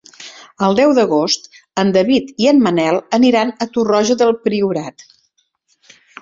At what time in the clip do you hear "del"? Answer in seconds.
4.23-4.35